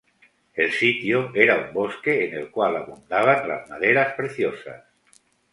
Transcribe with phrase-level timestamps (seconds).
[0.55, 4.81] El sitio era un bosque en el cual abundaban las maderas preciosas.